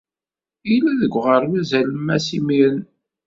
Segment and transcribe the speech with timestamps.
[0.69, 2.81] Yella deg uɣerbaz alemmas imiren.